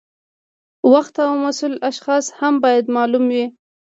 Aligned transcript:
وخت 0.91 1.15
او 1.27 1.33
مسؤل 1.43 1.73
اشخاص 1.91 2.25
هم 2.39 2.53
باید 2.63 2.85
معلوم 2.95 3.25
وي. 3.33 3.45